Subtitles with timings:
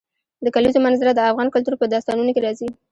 [0.45, 2.69] د کلیزو منظره د افغان کلتور په داستانونو کې راځي.